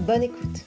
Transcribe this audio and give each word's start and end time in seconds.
Bonne 0.00 0.22
écoute. 0.22 0.64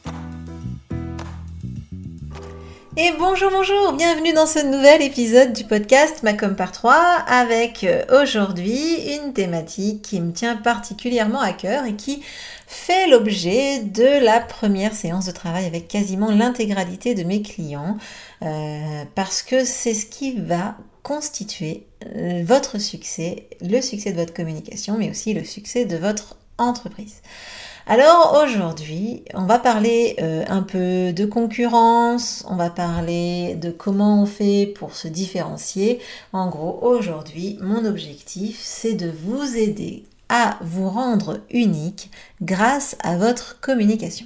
Et 2.99 3.12
bonjour, 3.20 3.52
bonjour, 3.52 3.94
bienvenue 3.94 4.34
dans 4.34 4.48
ce 4.48 4.58
nouvel 4.58 5.03
épisode 5.03 5.53
du 5.53 5.66
podcast 5.66 6.23
Macom 6.23 6.55
par 6.55 6.72
3 6.72 6.95
avec 7.27 7.84
euh, 7.84 8.03
aujourd'hui 8.23 9.13
une 9.13 9.34
thématique 9.34 10.02
qui 10.02 10.20
me 10.20 10.31
tient 10.31 10.55
particulièrement 10.55 11.40
à 11.40 11.53
cœur 11.53 11.86
et 11.86 11.94
qui 11.94 12.23
fait 12.66 13.08
l'objet 13.08 13.81
de 13.81 14.26
la 14.26 14.40
première 14.40 14.95
séance 14.95 15.28
de 15.28 15.31
travail 15.31 15.66
avec 15.66 15.88
quasiment 15.88 16.31
l'intégralité 16.31 17.14
de 17.14 17.23
mes 17.23 17.44
clients 17.44 17.98
euh, 18.41 19.03
parce 19.14 19.44
que 19.44 19.64
c'est 19.64 19.94
ce 19.94 20.08
qui 20.08 20.39
va 20.39 20.75
constituer 21.03 21.86
euh, 22.16 22.41
votre 22.44 22.80
succès, 22.80 23.47
le 23.62 23.80
succès 23.81 24.12
de 24.12 24.17
votre 24.17 24.34
communication, 24.34 24.97
mais 24.97 25.12
aussi 25.12 25.36
le 25.36 25.44
succès 25.44 25.86
de 25.86 25.97
votre 25.97 26.36
entreprise. 26.58 27.22
Alors 27.89 28.43
aujourd'hui, 28.43 29.23
on 29.33 29.45
va 29.45 29.59
parler 29.59 30.17
euh, 30.21 30.43
un 30.49 30.61
peu 30.61 31.13
de 31.13 31.25
concurrence, 31.25 32.44
on 32.49 32.57
va 32.57 32.69
parler 32.69 33.55
de 33.55 33.71
comment 33.71 34.23
on 34.23 34.25
fait 34.25 34.73
pour 34.77 34.94
se 34.94 35.07
différencier. 35.07 36.02
En 36.33 36.49
gros, 36.49 36.79
aujourd'hui, 36.81 37.57
mon 37.61 37.85
objectif, 37.85 38.59
c'est 38.61 38.95
de 38.95 39.09
vous 39.09 39.55
aider 39.55 40.03
à 40.27 40.57
vous 40.59 40.89
rendre 40.89 41.39
unique 41.49 42.11
grâce 42.41 42.97
à 43.03 43.16
votre 43.16 43.61
communication. 43.61 44.25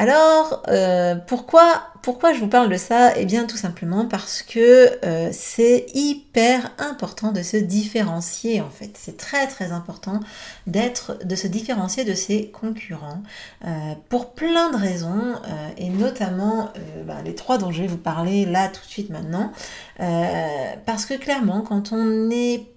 Alors, 0.00 0.62
euh, 0.68 1.16
pourquoi, 1.16 1.82
pourquoi 2.02 2.32
je 2.32 2.38
vous 2.38 2.46
parle 2.46 2.68
de 2.68 2.76
ça? 2.76 3.16
Eh 3.16 3.24
bien, 3.24 3.46
tout 3.46 3.56
simplement 3.56 4.06
parce 4.06 4.42
que 4.42 4.96
euh, 5.04 5.30
c'est 5.32 5.86
hyper 5.92 6.70
important 6.78 7.32
de 7.32 7.42
se 7.42 7.56
différencier, 7.56 8.60
en 8.60 8.70
fait. 8.70 8.92
C'est 8.94 9.16
très, 9.16 9.48
très 9.48 9.72
important 9.72 10.20
d'être, 10.68 11.18
de 11.24 11.34
se 11.34 11.48
différencier 11.48 12.04
de 12.04 12.14
ses 12.14 12.48
concurrents 12.52 13.24
euh, 13.64 13.94
pour 14.08 14.34
plein 14.34 14.70
de 14.70 14.76
raisons, 14.76 15.34
et 15.76 15.88
notamment 15.88 16.72
bah, 17.04 17.16
les 17.24 17.34
trois 17.34 17.58
dont 17.58 17.72
je 17.72 17.82
vais 17.82 17.88
vous 17.88 17.98
parler 17.98 18.46
là 18.46 18.68
tout 18.68 18.82
de 18.82 18.90
suite 18.90 19.10
maintenant. 19.10 19.50
parce 20.86 21.06
que 21.06 21.14
clairement, 21.14 21.62
quand 21.62 21.90
on 21.90 22.30
est 22.30 22.68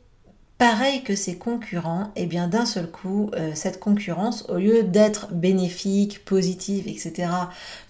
pareil 0.62 1.02
que 1.02 1.16
ses 1.16 1.40
concurrents, 1.40 2.12
et 2.16 2.22
eh 2.22 2.26
bien 2.28 2.48
d'un 2.48 2.68
seul 2.68 2.86
coup, 2.86 3.32
euh, 3.36 3.50
cette 3.56 3.80
concurrence, 3.80 4.46
au 4.48 4.58
lieu 4.58 4.84
d'être 4.84 5.30
bénéfique, 5.32 6.24
positive, 6.24 6.88
etc., 6.88 7.30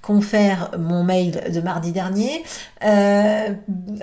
confère 0.02 0.72
mon 0.80 1.04
mail 1.04 1.52
de 1.54 1.60
mardi 1.60 1.92
dernier 1.92 2.44
euh, 2.86 3.50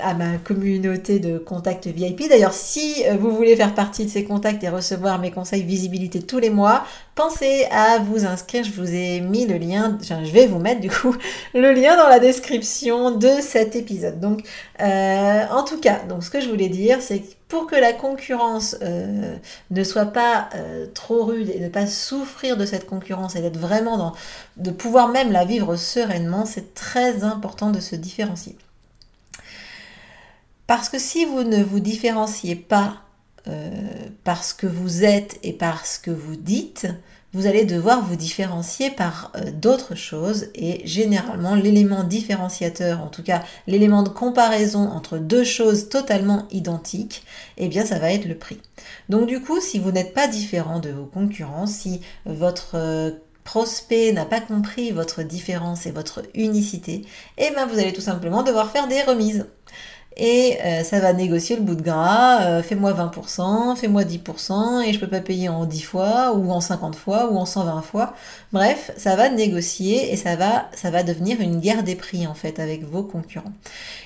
à 0.02 0.12
ma 0.12 0.36
communauté 0.44 1.18
de 1.18 1.38
contacts 1.38 1.86
VIP. 1.86 2.28
D'ailleurs, 2.28 2.52
si 2.52 3.04
euh, 3.06 3.16
vous 3.18 3.34
voulez 3.34 3.56
faire 3.56 3.74
partie 3.74 4.04
de 4.04 4.10
ces 4.10 4.24
contacts 4.24 4.62
et 4.62 4.68
recevoir 4.68 5.18
mes 5.18 5.30
conseils 5.30 5.62
visibilité 5.62 6.20
tous 6.20 6.38
les 6.38 6.50
mois, 6.50 6.84
pensez 7.14 7.66
à 7.70 8.00
vous 8.00 8.26
inscrire. 8.26 8.64
Je 8.64 8.72
vous 8.72 8.92
ai 8.92 9.20
mis 9.20 9.46
le 9.46 9.56
lien, 9.56 9.96
je 10.02 10.30
vais 10.30 10.46
vous 10.46 10.58
mettre 10.58 10.82
du 10.82 10.90
coup 10.90 11.16
le 11.54 11.72
lien 11.72 11.96
dans 11.96 12.08
la 12.08 12.18
description 12.18 13.12
de 13.12 13.30
cet 13.40 13.76
épisode. 13.76 14.20
Donc, 14.20 14.42
en 14.78 15.64
tout 15.64 15.80
cas, 15.80 16.00
donc 16.06 16.22
ce 16.22 16.28
que 16.28 16.42
je 16.42 16.50
voulais 16.50 16.68
dire, 16.68 16.98
c'est 17.00 17.20
que 17.20 17.37
pour 17.48 17.66
que 17.66 17.74
la 17.74 17.94
concurrence 17.94 18.76
euh, 18.82 19.36
ne 19.70 19.84
soit 19.84 20.06
pas 20.06 20.50
euh, 20.54 20.86
trop 20.92 21.24
rude 21.24 21.48
et 21.48 21.60
ne 21.60 21.68
pas 21.68 21.86
souffrir 21.86 22.56
de 22.58 22.66
cette 22.66 22.86
concurrence 22.86 23.36
et 23.36 23.40
d'être 23.40 23.58
vraiment 23.58 23.96
dans, 23.96 24.12
de 24.58 24.70
pouvoir 24.70 25.08
même 25.08 25.32
la 25.32 25.46
vivre 25.46 25.76
sereinement, 25.76 26.44
c'est 26.44 26.74
très 26.74 27.24
important 27.24 27.70
de 27.70 27.80
se 27.80 27.96
différencier. 27.96 28.56
Parce 30.66 30.90
que 30.90 30.98
si 30.98 31.24
vous 31.24 31.44
ne 31.44 31.62
vous 31.62 31.80
différenciez 31.80 32.54
pas 32.54 32.98
euh, 33.46 33.70
parce 34.24 34.52
que 34.52 34.66
vous 34.66 35.04
êtes 35.04 35.38
et 35.42 35.54
parce 35.54 35.96
que 35.96 36.10
vous 36.10 36.36
dites, 36.36 36.86
vous 37.34 37.46
allez 37.46 37.64
devoir 37.64 38.02
vous 38.02 38.16
différencier 38.16 38.90
par 38.90 39.32
euh, 39.36 39.50
d'autres 39.50 39.94
choses 39.94 40.46
et 40.54 40.86
généralement 40.86 41.54
l'élément 41.54 42.04
différenciateur, 42.04 43.00
en 43.00 43.08
tout 43.08 43.22
cas 43.22 43.42
l'élément 43.66 44.02
de 44.02 44.08
comparaison 44.08 44.88
entre 44.88 45.18
deux 45.18 45.44
choses 45.44 45.88
totalement 45.88 46.46
identiques, 46.50 47.24
eh 47.56 47.68
bien 47.68 47.84
ça 47.84 47.98
va 47.98 48.12
être 48.12 48.24
le 48.24 48.36
prix. 48.36 48.60
Donc 49.08 49.26
du 49.26 49.40
coup, 49.40 49.60
si 49.60 49.78
vous 49.78 49.92
n'êtes 49.92 50.14
pas 50.14 50.28
différent 50.28 50.78
de 50.78 50.90
vos 50.90 51.06
concurrents, 51.06 51.66
si 51.66 52.00
votre 52.24 52.76
euh, 52.76 53.10
prospect 53.44 54.12
n'a 54.12 54.26
pas 54.26 54.40
compris 54.40 54.90
votre 54.90 55.22
différence 55.22 55.86
et 55.86 55.90
votre 55.90 56.22
unicité, 56.34 57.04
eh 57.38 57.50
bien 57.50 57.66
vous 57.66 57.78
allez 57.78 57.92
tout 57.92 58.00
simplement 58.00 58.42
devoir 58.42 58.70
faire 58.70 58.88
des 58.88 59.02
remises 59.02 59.46
et 60.16 60.58
euh, 60.64 60.82
ça 60.82 60.98
va 60.98 61.12
négocier 61.12 61.54
le 61.54 61.62
bout 61.62 61.76
de 61.76 61.82
gras, 61.82 62.42
euh, 62.42 62.62
fais-moi 62.62 62.92
20%, 62.92 63.76
fais-moi 63.76 64.02
10%, 64.02 64.82
et 64.82 64.92
je 64.92 64.98
peux 64.98 65.06
pas 65.06 65.20
payer 65.20 65.48
en 65.48 65.64
10 65.64 65.80
fois, 65.82 66.32
ou 66.34 66.50
en 66.50 66.60
50 66.60 66.96
fois, 66.96 67.30
ou 67.30 67.36
en 67.36 67.46
120 67.46 67.82
fois. 67.82 68.14
Bref, 68.52 68.90
ça 68.96 69.14
va 69.14 69.28
négocier 69.28 70.12
et 70.12 70.16
ça 70.16 70.34
va, 70.34 70.68
ça 70.74 70.90
va 70.90 71.04
devenir 71.04 71.40
une 71.40 71.60
guerre 71.60 71.84
des 71.84 71.94
prix 71.94 72.26
en 72.26 72.34
fait 72.34 72.58
avec 72.58 72.84
vos 72.84 73.04
concurrents. 73.04 73.52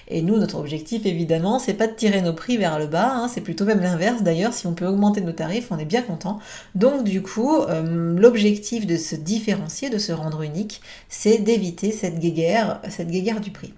Et 0.09 0.21
nous, 0.21 0.37
notre 0.37 0.59
objectif 0.59 1.07
évidemment, 1.07 1.59
c'est 1.59 1.75
pas 1.75 1.87
de 1.87 1.95
tirer 1.95 2.21
nos 2.21 2.35
prix 2.35 2.59
vers 2.59 2.79
le 2.79 2.87
bas, 2.87 3.11
hein, 3.15 3.29
c'est 3.29 3.41
plutôt 3.41 3.65
même 3.65 3.81
l'inverse. 3.81 4.23
D'ailleurs, 4.23 4.53
si 4.53 4.67
on 4.67 4.75
peut 4.75 4.87
augmenter 4.87 5.23
nos 5.23 5.33
tarifs, 5.33 5.69
on 5.71 5.79
est 5.79 5.87
bien 5.87 6.03
content. 6.03 6.39
Donc 6.75 7.05
du 7.05 7.23
coup, 7.23 7.57
euh, 7.63 8.15
l'objectif 8.19 8.87
de 8.87 8.99
se 8.99 9.17
différencier, 9.17 9.89
de 9.89 9.99
se 9.99 10.13
rendre 10.13 10.43
unique, 10.43 10.83
c'est 11.09 11.39
d'éviter 11.39 11.91
cette 11.91 12.19
guéguerre, 12.19 12.81
cette 12.91 13.09
guéguerre 13.09 13.41
du 13.41 13.51
prix. 13.51 13.73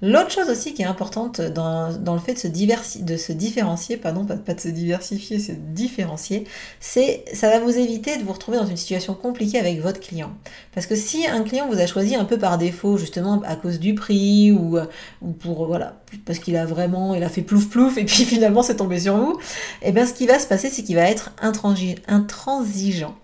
L'autre 0.00 0.30
chose 0.30 0.48
aussi 0.48 0.74
qui 0.74 0.82
est 0.82 0.86
importante 0.86 1.40
dans, 1.40 1.88
le 1.90 2.20
fait 2.20 2.34
de 2.34 2.38
se, 2.38 3.16
se 3.16 3.32
différencier, 3.32 3.96
pardon, 3.96 4.24
pas, 4.24 4.36
pas 4.36 4.54
de 4.54 4.60
se 4.60 4.68
diversifier, 4.68 5.40
c'est 5.40 5.54
de 5.54 5.74
différencier, 5.74 6.44
c'est 6.78 7.24
ça 7.32 7.50
va 7.50 7.58
vous 7.58 7.76
éviter 7.76 8.16
de 8.16 8.22
vous 8.22 8.32
retrouver 8.32 8.58
dans 8.58 8.66
une 8.66 8.76
situation 8.76 9.14
compliquée 9.14 9.58
avec 9.58 9.80
votre 9.80 9.98
client. 9.98 10.30
Parce 10.72 10.86
que 10.86 10.94
si 10.94 11.26
un 11.26 11.42
client 11.42 11.66
vous 11.68 11.80
a 11.80 11.86
choisi 11.86 12.14
un 12.14 12.24
peu 12.24 12.38
par 12.38 12.58
défaut, 12.58 12.96
justement 12.96 13.42
à 13.44 13.56
cause 13.56 13.80
du 13.80 13.96
prix 13.96 14.52
ou, 14.52 14.78
ou 15.20 15.32
pour 15.32 15.66
voilà, 15.66 15.96
parce 16.24 16.38
qu'il 16.38 16.56
a 16.56 16.64
vraiment, 16.64 17.16
il 17.16 17.24
a 17.24 17.28
fait 17.28 17.42
plouf 17.42 17.68
plouf 17.68 17.98
et 17.98 18.04
puis 18.04 18.24
finalement 18.24 18.62
c'est 18.62 18.76
tombé 18.76 19.00
sur 19.00 19.16
vous, 19.16 19.36
et 19.82 19.88
eh 19.88 19.92
bien 19.92 20.06
ce 20.06 20.12
qui 20.12 20.28
va 20.28 20.38
se 20.38 20.46
passer, 20.46 20.70
c'est 20.70 20.84
qu'il 20.84 20.94
va 20.94 21.10
être 21.10 21.32
intransigeant 21.40 23.16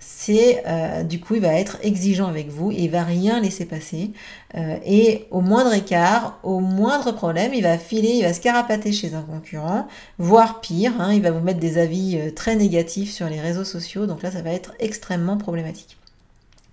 c'est 0.00 0.62
euh, 0.66 1.02
du 1.02 1.20
coup 1.20 1.34
il 1.34 1.40
va 1.40 1.54
être 1.54 1.78
exigeant 1.82 2.28
avec 2.28 2.48
vous 2.48 2.70
et 2.70 2.82
il 2.82 2.90
va 2.90 3.02
rien 3.02 3.40
laisser 3.40 3.64
passer. 3.64 4.12
Euh, 4.54 4.78
et 4.84 5.26
au 5.30 5.40
moindre 5.40 5.72
écart, 5.74 6.38
au 6.42 6.60
moindre 6.60 7.12
problème, 7.12 7.52
il 7.54 7.62
va 7.62 7.78
filer, 7.78 8.14
il 8.16 8.22
va 8.22 8.32
se 8.32 8.40
carapater 8.40 8.92
chez 8.92 9.14
un 9.14 9.22
concurrent, 9.22 9.88
voire 10.18 10.60
pire, 10.60 10.92
hein, 11.00 11.12
il 11.12 11.22
va 11.22 11.30
vous 11.30 11.40
mettre 11.40 11.60
des 11.60 11.78
avis 11.78 12.18
euh, 12.18 12.30
très 12.30 12.56
négatifs 12.56 13.12
sur 13.12 13.28
les 13.28 13.40
réseaux 13.40 13.64
sociaux, 13.64 14.06
donc 14.06 14.22
là 14.22 14.30
ça 14.30 14.42
va 14.42 14.50
être 14.50 14.72
extrêmement 14.78 15.36
problématique. 15.36 15.96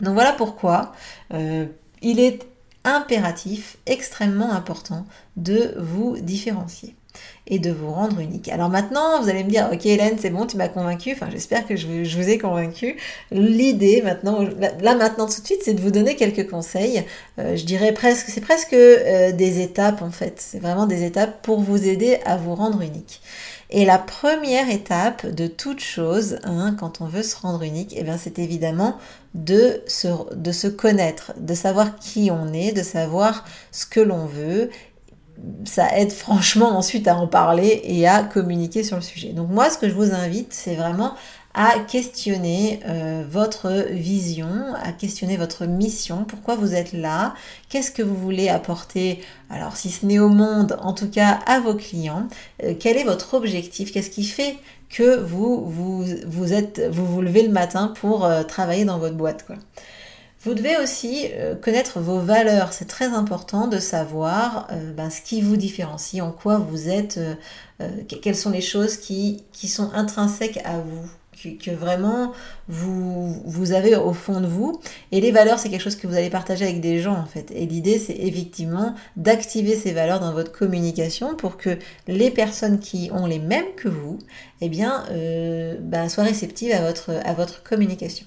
Donc 0.02 0.14
voilà 0.14 0.34
pourquoi 0.34 0.91
il 1.31 2.19
est 2.19 2.46
impératif, 2.84 3.78
extrêmement 3.85 4.52
important 4.52 5.06
de 5.38 5.73
vous 5.79 6.17
différencier 6.17 6.96
et 7.47 7.59
de 7.59 7.72
vous 7.72 7.91
rendre 7.91 8.20
unique. 8.20 8.50
Alors 8.50 8.70
maintenant, 8.70 9.22
vous 9.22 9.29
allez 9.29 9.44
me 9.44 9.50
dire, 9.50 9.70
ok 9.72 9.85
Hélène, 9.85 10.16
c'est 10.20 10.29
bon, 10.29 10.46
tu 10.46 10.58
m'as 10.58 10.67
convaincu, 10.67 11.12
enfin 11.14 11.28
j'espère 11.32 11.67
que 11.67 11.76
je, 11.76 11.88
vous 11.88 12.29
ai 12.29 12.38
convaincu. 12.38 12.97
L'idée 13.32 14.02
maintenant, 14.02 14.40
là 14.82 14.96
maintenant 14.96 15.28
tout 15.28 15.41
de 15.41 15.46
suite, 15.46 15.62
c'est 15.64 15.73
de 15.73 15.82
vous 15.82 15.91
donner 15.91 16.16
quelques 16.16 16.50
conseils. 16.50 17.03
Euh, 17.40 17.56
je 17.56 17.66
dirais 17.66 17.94
presque, 17.94 18.28
c'est 18.29 18.41
presque 18.41 18.73
euh, 18.73 19.32
des 19.32 19.62
étapes 19.62 20.02
en 20.02 20.12
fait, 20.12 20.35
c'est 20.38 20.59
vraiment 20.59 20.88
des 20.88 21.03
étapes 21.03 21.41
pour 21.44 21.59
vous 21.62 21.88
aider 21.88 22.20
à 22.26 22.38
vous 22.38 22.56
rendre 22.56 22.82
unique. 22.82 23.22
Et 23.72 23.84
la 23.84 23.97
première 23.97 24.70
étape 24.70 25.26
de 25.26 25.47
toute 25.47 25.79
chose, 25.79 26.38
hein, 26.44 26.76
quand 26.79 27.02
on 27.02 27.08
veut 27.08 27.23
se 27.23 27.35
rendre 27.35 27.64
unique, 27.64 27.96
eh 27.97 28.06
c'est 28.17 28.38
évidemment 28.38 28.97
de 29.34 29.82
se 29.88 30.67
connaître, 30.67 31.34
de 31.38 31.53
savoir 31.56 31.97
qui 31.97 32.29
on 32.32 32.53
est, 32.53 32.72
de 32.72 32.84
savoir 32.84 33.44
ce 33.72 33.85
que 33.85 34.00
l'on 34.00 34.28
veut 34.28 34.70
ça 35.66 35.97
aide 35.97 36.11
franchement 36.11 36.78
ensuite 36.78 37.08
à 37.08 37.16
en 37.16 37.28
parler 37.28 37.82
et 37.84 38.08
à 38.08 38.23
communiquer 38.23 38.84
sur 38.84 38.96
le 38.96 39.02
sujet. 39.02 39.29
Donc 39.29 39.49
moi, 39.49 39.70
ce 39.70 39.78
que 39.78 39.90
je 39.90 39.93
vous 39.93 40.14
invite, 40.14 40.53
c'est 40.53 40.76
vraiment 40.76 41.14
à 41.55 41.79
questionner 41.79 42.82
euh, 42.85 43.23
votre 43.29 43.85
vision, 43.90 44.49
à 44.84 44.91
questionner 44.91 45.37
votre 45.37 45.66
mission, 45.66 46.26
pourquoi 46.26 46.55
vous 46.55 46.76
êtes 46.76 46.91
là, 46.91 47.34
qu'est-ce 47.70 47.91
que 47.91 48.03
vous 48.03 48.16
voulez 48.16 48.49
apporter, 48.49 49.22
alors 49.49 49.78
si 49.78 49.90
ce 49.90 50.05
n'est 50.05 50.20
au 50.20 50.28
monde, 50.28 50.78
en 50.82 50.91
tout 50.91 51.09
cas 51.09 51.40
à 51.46 51.61
vos 51.61 51.73
clients, 51.73 52.28
euh, 52.64 52.73
quel 52.78 52.97
est 52.97 53.05
votre 53.05 53.35
objectif, 53.35 53.93
qu'est-ce 53.93 54.09
qui 54.09 54.26
fait 54.26 54.58
que 54.90 55.17
vous 55.17 55.66
vous, 55.66 56.05
vous 56.28 56.53
êtes 56.53 56.81
vous 56.91 57.05
vous 57.05 57.22
levez 57.22 57.43
le 57.43 57.52
matin 57.52 57.93
pour 57.99 58.26
euh, 58.26 58.43
travailler 58.43 58.84
dans 58.84 58.99
votre 58.99 59.16
boîte 59.16 59.46
quoi? 59.46 59.55
Vous 60.46 60.53
devez 60.53 60.78
aussi 60.78 61.26
euh, 61.34 61.56
connaître 61.56 62.00
vos 62.00 62.20
valeurs. 62.20 62.72
C'est 62.72 62.86
très 62.86 63.08
important 63.08 63.68
de 63.68 63.80
savoir 63.80 64.68
euh, 64.72 64.94
ben, 64.94 65.09
ce 65.09 65.22
qui 65.22 65.42
vous 65.42 65.58
différencie, 65.58 66.22
en 66.22 66.32
quoi 66.32 66.59
vous 66.59 66.88
êtes, 66.88 67.20
euh, 67.82 67.88
quelles 68.22 68.36
sont 68.36 68.52
les 68.52 68.62
choses 68.62 68.97
qui, 68.97 69.44
qui 69.52 69.68
sont 69.68 69.92
intrinsèques 69.94 70.59
à 70.64 70.78
vous 70.78 71.09
que, 71.36 71.72
vraiment 71.72 72.32
vous, 72.68 73.42
vous 73.46 73.72
avez 73.72 73.96
au 73.96 74.14
fond 74.14 74.40
de 74.40 74.47
vous. 74.47 74.80
Et 75.12 75.22
les 75.22 75.32
valeurs, 75.32 75.59
c'est 75.59 75.70
quelque 75.70 75.82
chose 75.82 75.96
que 75.96 76.08
vous 76.08 76.16
allez 76.16 76.30
partager 76.30 76.66
avec 76.66 76.80
des 76.82 77.00
gens 77.00 77.16
en 77.16 77.26
fait. 77.26 77.52
Et 77.52 77.66
l'idée, 77.66 78.00
c'est 78.00 78.16
effectivement 78.16 78.96
d'activer 79.16 79.76
ces 79.76 79.94
valeurs 79.94 80.20
dans 80.20 80.32
votre 80.32 80.52
communication 80.52 81.36
pour 81.36 81.58
que 81.58 81.78
les 82.08 82.32
personnes 82.32 82.80
qui 82.80 83.09
ont 83.14 83.26
les 83.26 83.40
mêmes 83.40 83.74
que 83.76 83.90
vous, 83.90 84.20
eh 84.62 84.70
bien, 84.70 85.06
euh, 85.12 85.76
ben, 85.80 86.09
soient 86.09 86.24
réceptives 86.24 86.72
à 86.72 86.82
votre, 86.82 87.12
à 87.26 87.34
votre 87.34 87.64
communication. 87.64 88.26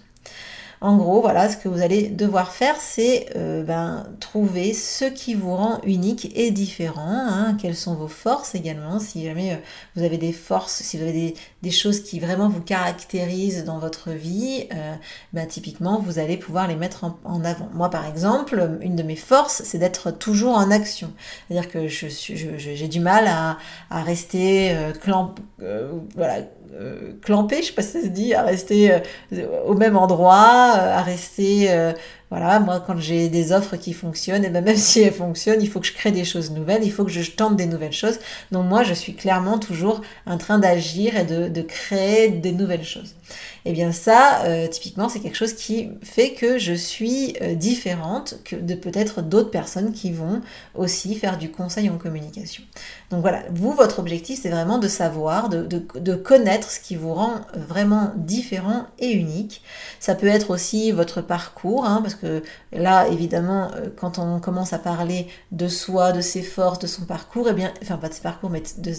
En 0.81 0.97
gros, 0.97 1.21
voilà, 1.21 1.49
ce 1.49 1.57
que 1.57 1.69
vous 1.69 1.83
allez 1.83 2.09
devoir 2.09 2.53
faire, 2.53 2.77
c'est 2.79 3.31
euh, 3.35 3.65
ben, 3.65 4.07
trouver 4.21 4.73
ce 4.75 5.07
qui 5.07 5.35
vous 5.35 5.57
rend 5.57 5.81
unique 5.83 6.31
et 6.37 6.53
différent. 6.53 7.27
Hein. 7.29 7.57
quelles 7.61 7.77
sont 7.77 7.97
vos 7.97 8.07
forces 8.07 8.55
également, 8.55 9.01
si 9.01 9.25
jamais 9.25 9.55
euh, 9.55 9.57
vous 9.97 10.05
avez 10.05 10.19
des 10.19 10.33
forces, 10.33 10.83
si 10.83 10.97
vous 10.97 11.03
avez 11.03 11.35
des, 11.63 11.71
choses 11.71 12.03
qui 12.03 12.21
vraiment 12.21 12.49
vous 12.49 12.61
caractérisent 12.61 13.65
dans 13.65 13.79
votre 13.79 14.11
vie, 14.11 14.69
euh, 14.73 14.95
ben, 15.33 15.47
typiquement, 15.49 15.99
vous 15.99 16.21
allez 16.21 16.37
pouvoir 16.37 16.69
les 16.69 16.77
mettre 16.77 17.05
en, 17.25 17.45
avant. 17.45 17.69
Moi, 17.75 17.91
par 17.91 18.07
exemple, 18.07 18.79
une 18.81 18.95
de 18.95 19.03
mes 19.03 19.17
forces, 19.17 19.63
c'est 19.65 19.79
d'être 19.79 20.13
toujours 20.13 20.57
en 20.57 20.71
action. 20.71 21.13
C'est-à-dire 21.49 21.71
que 21.71 21.89
j'ai 21.89 22.89
du 22.89 23.01
mal 23.01 23.27
à, 23.27 23.59
rester 24.03 24.77
clamp, 25.01 25.35
voilà, 26.15 26.43
clampé, 27.23 27.63
je 27.63 27.69
sais 27.69 27.73
pas 27.73 27.83
si 27.83 27.93
ça 27.93 28.03
se 28.03 28.09
dit, 28.09 28.35
à 28.35 28.43
rester 28.43 29.01
au 29.67 29.75
même 29.75 29.97
endroit 29.97 30.75
euh, 30.77 30.97
à 30.97 31.03
rester. 31.03 31.69
Euh, 32.31 32.39
voilà, 32.39 32.61
moi, 32.61 32.83
quand 32.87 32.99
j'ai 32.99 33.29
des 33.29 33.53
offres 33.53 33.77
qui 33.77 33.93
fonctionnent, 33.93 34.45
et 34.45 34.51
ben 34.51 34.65
même 34.65 34.77
si 34.89 35.01
elles 35.01 35.13
fonctionnent, 35.13 35.63
il 35.63 35.69
faut 35.69 35.81
que 35.81 35.87
je 35.87 35.93
crée 35.93 36.13
des 36.13 36.25
choses 36.25 36.51
nouvelles, 36.51 36.85
il 36.85 36.93
faut 36.93 37.05
que 37.05 37.11
je 37.11 37.31
tente 37.31 37.57
des 37.57 37.67
nouvelles 37.67 37.93
choses. 37.93 38.19
Donc 38.53 38.67
moi, 38.67 38.83
je 38.83 38.95
suis 38.95 39.15
clairement 39.15 39.59
toujours 39.59 40.03
en 40.27 40.39
train 40.39 40.59
d'agir 40.59 41.17
et 41.17 41.25
de, 41.25 41.49
de 41.49 41.63
créer 41.63 42.29
des 42.29 42.53
nouvelles 42.53 42.85
choses. 42.85 43.15
Et 43.65 43.71
eh 43.71 43.73
bien 43.75 43.93
ça, 43.93 44.45
euh, 44.45 44.67
typiquement, 44.69 45.11
c'est 45.11 45.21
quelque 45.21 45.37
chose 45.37 45.53
qui 45.53 45.91
fait 46.03 46.33
que 46.33 46.59
je 46.59 46.73
suis 46.73 47.35
différente 47.57 48.37
que 48.45 48.57
de 48.57 48.75
peut-être 48.75 49.21
d'autres 49.21 49.51
personnes 49.51 49.93
qui 49.93 50.11
vont 50.13 50.41
aussi 50.75 51.15
faire 51.15 51.37
du 51.37 51.51
conseil 51.51 51.91
en 51.91 51.99
communication. 51.99 52.63
Donc 53.11 53.23
voilà, 53.23 53.43
vous, 53.51 53.73
votre 53.73 53.99
objectif, 53.99 54.41
c'est 54.43 54.51
vraiment 54.51 54.79
de 54.79 54.89
savoir, 54.89 55.49
de, 55.49 55.63
de, 55.63 55.83
de, 55.99 56.15
connaître 56.15 56.71
ce 56.71 56.79
qui 56.79 56.95
vous 56.95 57.15
rend 57.15 57.41
vraiment 57.55 58.13
différent 58.17 58.87
et 58.99 59.11
unique. 59.11 59.63
Ça 59.99 60.15
peut 60.15 60.27
être 60.27 60.51
aussi 60.51 60.91
votre 60.91 61.23
parcours, 61.23 61.87
hein, 61.87 62.01
parce 62.03 62.15
que 62.15 62.18
là, 62.73 63.09
évidemment, 63.09 63.71
euh, 63.75 63.89
quand 63.95 64.19
on 64.19 64.41
commence 64.41 64.73
à 64.73 64.79
parler 64.79 65.29
de 65.53 65.69
soi, 65.69 66.13
de 66.13 66.21
ses 66.21 66.43
forces, 66.43 66.79
de 66.79 66.87
son 66.87 67.05
parcours, 67.05 67.49
eh 67.51 67.53
bien, 67.53 67.73
enfin 67.83 67.97
pas 67.97 68.09
de 68.09 68.15
ses 68.15 68.23
parcours, 68.23 68.51
mais 68.51 68.63
de 68.79 68.93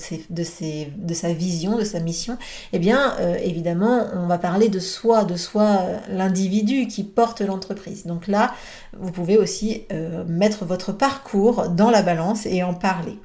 sa 1.14 1.34
vision, 1.34 1.78
de 1.78 1.84
sa 1.84 2.00
mission, 2.00 2.38
eh 2.74 2.80
bien, 2.80 3.16
euh, 3.20 3.36
évidemment, 3.44 4.06
on 4.14 4.28
va 4.28 4.38
parler 4.38 4.70
de 4.70 4.80
soi, 4.80 5.24
de 5.24 5.36
soi, 5.36 5.80
euh, 5.82 5.98
l'individu 6.10 6.88
qui 6.88 7.04
porte 7.04 7.42
l'entreprise. 7.42 8.06
Donc 8.06 8.28
là, 8.28 8.54
vous 8.98 9.12
pouvez 9.12 9.38
aussi 9.38 9.86
mettre 10.28 10.66
votre 10.66 10.92
parcours 10.92 11.70
dans 11.70 11.92
la 11.92 12.02
balance 12.02 12.46
et 12.46 12.64
en 12.64 12.74
parler. 12.74 13.18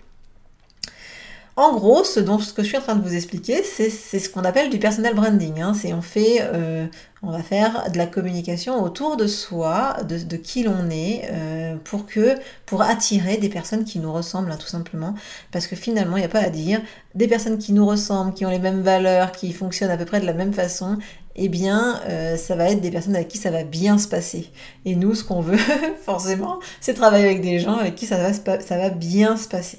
En 1.57 1.73
gros, 1.73 2.03
ce, 2.03 2.19
dont, 2.19 2.41
ce 2.41 2.53
que 2.53 2.63
je 2.65 2.69
suis 2.69 2.77
en 2.77 2.81
train 2.81 2.97
de 2.97 3.03
vous 3.07 3.15
expliquer, 3.15 3.63
c'est 3.63 3.89
ce 3.91 4.29
qu'on 4.29 4.43
appelle 4.43 4.71
du 4.71 4.81
personal 4.81 5.15
branding. 5.15 5.61
Hein. 5.61 5.73
C'est 5.73 5.95
on 5.95 6.03
fait, 6.03 6.39
euh, 6.41 6.87
on 7.23 7.31
va 7.31 7.45
faire 7.45 7.93
de 7.93 7.97
la 7.97 8.07
communication 8.07 8.83
autour 8.83 9.17
de 9.17 9.29
soi, 9.29 9.97
de, 10.03 10.37
qui 10.37 10.65
l'on 10.65 10.91
est, 10.91 11.29
euh, 11.31 11.77
pour 11.85 12.07
que, 12.07 12.35
pour 12.67 12.83
attirer 12.83 13.37
des 13.37 13.49
personnes 13.49 13.85
qui 13.85 14.01
nous 14.01 14.13
ressemblent, 14.13 14.51
hein, 14.51 14.57
tout 14.59 14.67
simplement. 14.67 15.15
Parce 15.53 15.69
que 15.69 15.77
finalement, 15.77 16.17
il 16.17 16.21
n'y 16.21 16.27
a 16.27 16.29
pas 16.31 16.43
à 16.43 16.51
dire 16.51 16.81
des 17.15 17.29
personnes 17.29 17.59
qui 17.59 17.73
nous 17.73 17.87
ressemblent, 17.87 18.35
qui 18.35 18.45
ont 18.45 18.51
les 18.51 18.59
mêmes 18.59 18.83
valeurs, 18.83 19.31
qui 19.31 19.53
fonctionnent 19.53 19.93
à 19.93 19.97
peu 19.97 20.07
près 20.07 20.19
de 20.19 20.27
la 20.27 20.35
même 20.35 20.53
façon. 20.53 20.99
Eh 21.37 21.49
bien, 21.49 22.01
euh, 22.09 22.37
ça 22.37 22.57
va 22.57 22.71
être 22.71 22.81
des 22.81 22.91
personnes 22.91 23.15
avec 23.15 23.29
qui 23.29 23.39
ça 23.39 23.53
va 23.53 23.63
bien 23.63 23.99
se 23.99 24.09
passer. 24.09 24.51
Et 24.85 24.97
nous, 24.97 25.15
ce 25.15 25.23
qu'on 25.23 25.41
veut, 25.41 25.59
forcément, 26.05 26.59
c'est 26.81 26.95
travailler 26.95 27.27
avec 27.27 27.43
des 27.43 27.61
gens 27.61 27.77
avec 27.77 27.95
qui 27.95 28.07
ça 28.07 28.17
va, 28.17 28.33
ça 28.33 28.77
va 28.77 28.91
bien 28.91 29.37
se 29.37 29.47
passer. 29.47 29.79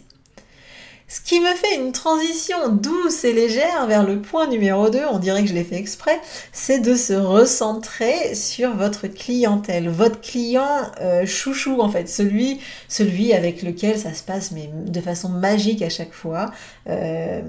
Ce 1.07 1.22
qui 1.22 1.40
me 1.40 1.54
fait 1.54 1.75
une 1.75 1.92
transition 1.92 2.69
douce 2.69 3.25
et 3.25 3.31
légère 3.31 3.86
vers 3.86 4.04
le 4.04 4.24
point 4.24 4.48
numéro 4.48 4.90
2, 4.90 5.02
on 5.12 5.19
dirait 5.19 5.44
que 5.44 5.50
je 5.50 5.54
l'ai 5.54 5.63
fait 5.63 5.75
exprès, 5.75 6.19
c'est 6.52 6.80
de 6.80 6.96
se 6.96 7.13
recentrer 7.13 8.34
sur 8.34 8.75
votre 8.75 9.06
clientèle, 9.06 9.88
votre 9.88 10.19
client 10.19 10.66
euh, 11.02 11.28
chouchou 11.28 11.80
en 11.80 11.90
fait, 11.90 12.10
celui, 12.10 12.60
celui 12.88 13.34
avec 13.34 13.62
lequel 13.62 14.00
ça 14.00 14.16
se 14.16 14.24
passe 14.24 14.52
mais 14.52 14.68
de 14.74 15.00
façon 15.00 15.30
magique 15.30 15.84
à 15.84 15.90
chaque 15.90 16.12
fois. 16.12 16.52
Euh, 16.90 17.42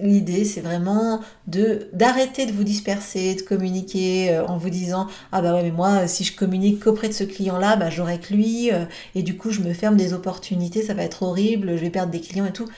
l'idée 0.00 0.44
c'est 0.44 0.60
vraiment 0.60 1.20
d'arrêter 1.48 2.46
de 2.46 2.52
vous 2.52 2.64
disperser, 2.64 3.34
de 3.34 3.42
communiquer 3.42 4.30
euh, 4.30 4.46
en 4.46 4.56
vous 4.56 4.70
disant 4.70 5.08
ah 5.32 5.42
bah 5.42 5.52
ouais 5.54 5.64
mais 5.64 5.72
moi 5.72 6.06
si 6.06 6.22
je 6.22 6.36
communique 6.36 6.84
qu'auprès 6.84 7.08
de 7.08 7.14
ce 7.14 7.24
client 7.24 7.58
là, 7.58 7.74
bah 7.74 7.90
j'aurai 7.90 8.20
que 8.20 8.32
lui 8.32 8.70
et 9.16 9.24
du 9.24 9.36
coup 9.36 9.50
je 9.50 9.62
me 9.62 9.72
ferme 9.72 9.96
des 9.96 10.12
opportunités, 10.12 10.84
ça 10.84 10.94
va 10.94 11.02
être 11.02 11.24
horrible, 11.24 11.76
je 11.76 11.80
vais 11.80 11.90
perdre 11.90 12.12
des 12.12 12.20
clients 12.20 12.46
et 12.46 12.52
tout. 12.52 12.68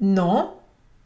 Non, 0.00 0.57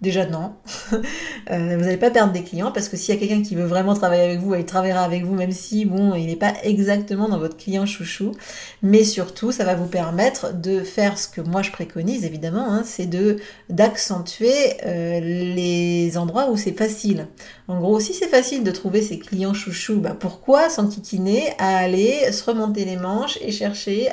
Déjà 0.03 0.27
non. 0.27 0.55
Euh, 1.51 1.77
vous 1.77 1.85
n'allez 1.85 1.97
pas 1.97 2.11
perdre 2.11 2.33
des 2.33 2.45
clients 2.45 2.71
parce 2.71 2.89
que 2.89 2.97
s'il 2.97 3.13
y 3.15 3.19
a 3.19 3.21
quelqu'un 3.21 3.43
qui 3.43 3.57
veut 3.57 3.65
vraiment 3.65 3.95
travailler 3.95 4.23
avec 4.23 4.39
vous, 4.39 4.55
il 4.55 4.65
travaillera 4.65 5.03
avec 5.03 5.25
vous 5.25 5.35
même 5.35 5.51
si 5.51 5.85
bon, 5.85 6.15
il 6.15 6.27
n'est 6.27 6.37
pas 6.37 6.55
exactement 6.63 7.29
dans 7.29 7.39
votre 7.39 7.57
client 7.57 7.85
chouchou. 7.85 8.33
Mais 8.81 9.03
surtout, 9.03 9.51
ça 9.51 9.65
va 9.65 9.75
vous 9.75 9.89
permettre 9.89 10.55
de 10.55 10.81
faire 10.81 11.19
ce 11.19 11.27
que 11.27 11.41
moi 11.41 11.63
je 11.63 11.73
préconise 11.73 12.25
évidemment, 12.25 12.73
hein, 12.73 12.83
c'est 12.87 13.07
de 13.07 13.39
d'accentuer 13.71 14.55
euh, 14.87 15.19
les 15.21 16.17
endroits 16.17 16.49
où 16.49 16.57
c'est 16.57 16.79
facile. 16.79 17.27
En 17.67 17.81
gros, 17.81 17.99
si 17.99 18.15
c'est 18.15 18.29
facile 18.29 18.63
de 18.63 18.71
trouver 18.71 19.03
ses 19.03 19.19
clients 19.19 19.55
chouchous, 19.55 19.99
bah 19.99 20.17
pourquoi 20.19 20.71
s'enquiquiner 20.71 21.53
à 21.59 21.77
aller 21.79 22.31
se 22.31 22.45
remonter 22.45 22.85
les 22.85 22.97
manches 22.97 23.39
et 23.43 23.51
chercher 23.51 24.09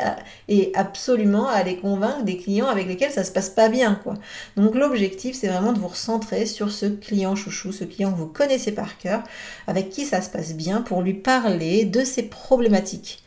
et 0.48 0.72
absolument 0.74 1.48
à 1.48 1.54
aller 1.54 1.78
convaincre 1.78 2.24
des 2.24 2.38
clients 2.38 2.68
avec 2.68 2.88
lesquels 2.88 3.12
ça 3.12 3.24
se 3.24 3.32
passe 3.32 3.50
pas 3.50 3.70
bien 3.70 4.00
quoi. 4.04 4.16
Donc 4.58 4.74
l'objectif 4.74 5.36
c'est 5.40 5.48
vraiment 5.48 5.74
de 5.74 5.79
vous 5.80 5.88
recentrer 5.88 6.45
sur 6.45 6.71
ce 6.71 6.86
client 6.86 7.36
chouchou, 7.36 7.71
ce 7.71 7.83
client 7.83 8.12
que 8.12 8.18
vous 8.18 8.28
connaissez 8.28 8.71
par 8.71 8.98
cœur, 8.98 9.24
avec 9.68 9.90
qui 9.90 10.06
ça 10.06 10.21
se 10.21 10.30
passe 10.30 10.54
bien, 10.54 10.81
pour 10.81 11.02
lui 11.02 11.14
parler 11.14 11.86
de 11.86 12.04
ses 12.04 12.24
problématiques. 12.24 13.24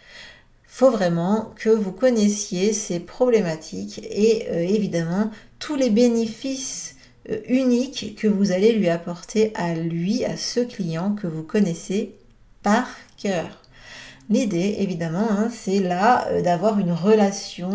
Faut 0.67 0.91
vraiment 0.91 1.53
que 1.57 1.69
vous 1.69 1.93
connaissiez 1.93 2.73
ses 2.73 3.01
problématiques 3.01 4.01
et 4.11 4.49
euh, 4.51 4.61
évidemment 4.61 5.31
tous 5.59 5.77
les 5.77 5.91
bénéfices 5.91 6.97
euh, 7.31 7.41
uniques 7.47 8.17
que 8.17 8.27
vous 8.27 8.53
allez 8.53 8.73
lui 8.73 8.89
apporter 8.89 9.53
à 9.55 9.75
lui, 9.75 10.25
à 10.25 10.37
ce 10.37 10.61
client 10.61 11.15
que 11.15 11.27
vous 11.27 11.43
connaissez 11.43 12.15
par 12.63 12.89
cœur. 13.17 13.62
L'idée, 14.33 14.77
évidemment, 14.79 15.29
hein, 15.31 15.49
c'est 15.53 15.79
là 15.79 16.27
euh, 16.29 16.41
d'avoir 16.41 16.79
une 16.79 16.93
relation 16.93 17.71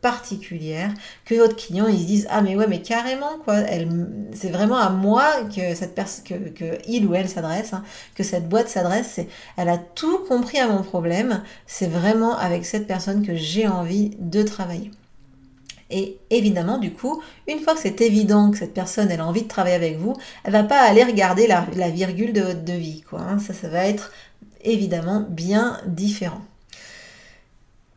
particulière, 0.00 0.92
que 1.24 1.34
votre 1.34 1.56
client 1.56 1.88
il 1.88 1.98
se 1.98 2.04
dise 2.04 2.26
ah 2.30 2.42
mais 2.42 2.54
ouais 2.54 2.68
mais 2.68 2.80
carrément 2.80 3.38
quoi, 3.44 3.56
c'est 4.32 4.50
vraiment 4.50 4.76
à 4.76 4.88
moi 4.90 5.24
que 5.52 5.74
cette 5.74 5.96
personne, 5.96 6.52
que, 6.54 6.78
il 6.86 7.06
ou 7.06 7.16
elle 7.16 7.28
s'adresse, 7.28 7.72
hein, 7.72 7.82
que 8.14 8.22
cette 8.22 8.48
boîte 8.48 8.68
s'adresse, 8.68 9.18
elle 9.56 9.68
a 9.68 9.78
tout 9.78 10.18
compris 10.28 10.58
à 10.58 10.68
mon 10.68 10.84
problème, 10.84 11.42
c'est 11.66 11.88
vraiment 11.88 12.38
avec 12.38 12.66
cette 12.66 12.86
personne 12.86 13.26
que 13.26 13.34
j'ai 13.34 13.66
envie 13.66 14.10
de 14.20 14.44
travailler. 14.44 14.92
Et 15.90 16.18
évidemment, 16.30 16.78
du 16.78 16.92
coup, 16.92 17.20
une 17.48 17.58
fois 17.58 17.74
que 17.74 17.80
c'est 17.80 18.00
évident 18.00 18.52
que 18.52 18.58
cette 18.58 18.74
personne 18.74 19.10
elle 19.10 19.20
a 19.20 19.26
envie 19.26 19.42
de 19.42 19.48
travailler 19.48 19.74
avec 19.74 19.98
vous, 19.98 20.14
elle 20.44 20.52
va 20.52 20.62
pas 20.62 20.82
aller 20.82 21.02
regarder 21.02 21.48
la, 21.48 21.90
virgule 21.90 22.32
de 22.32 22.42
votre 22.42 22.64
devis, 22.64 23.02
quoi. 23.02 23.22
Hein. 23.22 23.38
Ça, 23.40 23.54
ça 23.54 23.68
va 23.68 23.88
être 23.88 24.12
évidemment 24.66 25.24
bien 25.28 25.78
différent. 25.86 26.42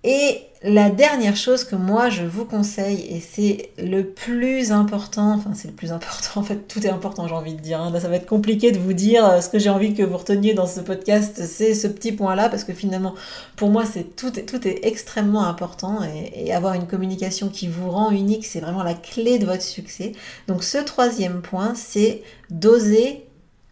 Et 0.06 0.44
la 0.64 0.90
dernière 0.90 1.36
chose 1.36 1.66
que 1.66 1.76
moi 1.76 2.10
je 2.10 2.24
vous 2.24 2.46
conseille, 2.46 3.02
et 3.10 3.20
c'est 3.20 3.70
le 3.78 4.04
plus 4.06 4.72
important, 4.72 5.34
enfin 5.34 5.52
c'est 5.54 5.68
le 5.68 5.74
plus 5.74 5.92
important, 5.92 6.30
en 6.40 6.44
fait 6.44 6.68
tout 6.70 6.86
est 6.86 6.90
important 6.90 7.28
j'ai 7.28 7.34
envie 7.34 7.54
de 7.54 7.60
dire, 7.60 7.82
hein. 7.82 7.92
ça 8.00 8.08
va 8.08 8.16
être 8.16 8.26
compliqué 8.26 8.72
de 8.72 8.80
vous 8.80 8.94
dire 8.94 9.26
euh, 9.26 9.42
ce 9.42 9.50
que 9.50 9.60
j'ai 9.60 9.70
envie 9.70 9.94
que 9.94 10.04
vous 10.04 10.18
reteniez 10.18 10.54
dans 10.54 10.68
ce 10.68 10.80
podcast, 10.80 11.42
c'est 11.46 11.74
ce 11.74 11.88
petit 11.88 12.14
point-là, 12.14 12.48
parce 12.48 12.64
que 12.64 12.74
finalement 12.74 13.14
pour 13.58 13.70
moi 13.70 13.84
c'est 13.86 14.16
tout, 14.16 14.32
tout 14.32 14.66
est 14.66 14.86
extrêmement 14.86 15.46
important, 15.46 16.00
et 16.36 16.54
avoir 16.54 16.76
une 16.76 16.88
communication 16.88 17.50
qui 17.50 17.68
vous 17.68 17.92
rend 17.92 18.12
unique, 18.12 18.46
c'est 18.46 18.62
vraiment 18.62 18.84
la 18.84 18.94
clé 18.94 19.38
de 19.38 19.46
votre 19.46 19.64
succès. 19.64 20.14
Donc 20.48 20.64
ce 20.64 20.78
troisième 20.78 21.42
point, 21.42 21.74
c'est 21.76 22.22
d'oser, 22.50 23.26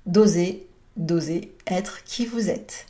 d'oser, 0.05 0.66
d'oser 0.97 1.53
être 1.67 2.03
qui 2.03 2.25
vous 2.25 2.49
êtes. 2.49 2.85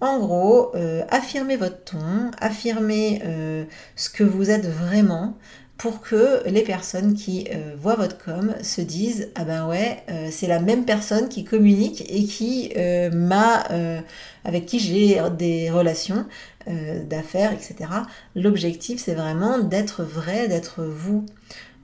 En 0.00 0.18
gros, 0.18 0.74
euh, 0.74 1.02
affirmez 1.08 1.56
votre 1.56 1.82
ton, 1.84 2.30
affirmez 2.38 3.22
euh, 3.24 3.64
ce 3.96 4.10
que 4.10 4.24
vous 4.24 4.50
êtes 4.50 4.66
vraiment 4.66 5.38
pour 5.78 6.00
que 6.00 6.46
les 6.46 6.62
personnes 6.62 7.14
qui 7.14 7.48
euh, 7.52 7.74
voient 7.78 7.96
votre 7.96 8.18
com 8.18 8.54
se 8.62 8.80
disent 8.80 9.30
ah 9.34 9.44
ben 9.44 9.66
ouais 9.66 10.04
c'est 10.30 10.46
la 10.46 10.60
même 10.60 10.84
personne 10.84 11.28
qui 11.28 11.44
communique 11.44 12.04
et 12.08 12.24
qui 12.24 12.72
m'a 13.12 13.64
avec 14.44 14.66
qui 14.66 14.78
j'ai 14.78 15.20
des 15.36 15.70
relations 15.70 16.26
d'affaires, 16.66 17.52
etc. 17.52 17.90
L'objectif, 18.34 19.00
c'est 19.00 19.14
vraiment 19.14 19.58
d'être 19.58 20.02
vrai, 20.02 20.48
d'être 20.48 20.82
vous. 20.82 21.26